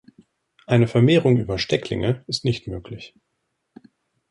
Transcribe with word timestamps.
Eine 0.65 0.87
Vermehrung 0.87 1.37
über 1.37 1.59
Stecklinge 1.59 2.23
ist 2.25 2.43
nicht 2.43 2.65
möglich. 2.65 3.13